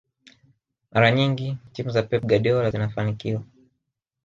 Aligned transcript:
mara 0.91 1.11
nyingi 1.11 1.57
timu 1.73 1.89
za 1.89 2.03
pep 2.03 2.23
guardiola 2.25 2.71
zinafanikiwa 2.71 3.41